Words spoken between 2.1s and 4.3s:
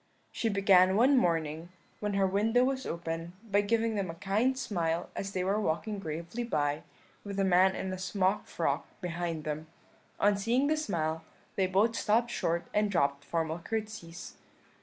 her window was open, by giving them a